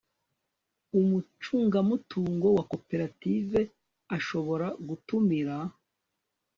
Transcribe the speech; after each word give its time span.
umucungamutungo 0.99 2.47
wa 2.57 2.63
koperative 2.71 3.59
ashobora 4.17 4.67
gutumirwa 4.87 5.57